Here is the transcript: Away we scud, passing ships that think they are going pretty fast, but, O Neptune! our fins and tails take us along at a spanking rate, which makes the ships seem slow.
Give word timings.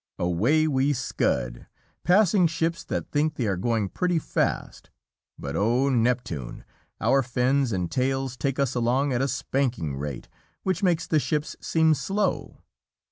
Away 0.17 0.67
we 0.67 0.93
scud, 0.93 1.67
passing 2.03 2.47
ships 2.47 2.83
that 2.85 3.11
think 3.11 3.35
they 3.35 3.45
are 3.45 3.55
going 3.55 3.87
pretty 3.87 4.17
fast, 4.17 4.89
but, 5.37 5.55
O 5.55 5.89
Neptune! 5.89 6.65
our 6.99 7.21
fins 7.21 7.71
and 7.71 7.91
tails 7.91 8.35
take 8.35 8.57
us 8.57 8.73
along 8.73 9.13
at 9.13 9.21
a 9.21 9.27
spanking 9.27 9.95
rate, 9.95 10.27
which 10.63 10.81
makes 10.81 11.05
the 11.05 11.19
ships 11.19 11.55
seem 11.61 11.93
slow. 11.93 12.63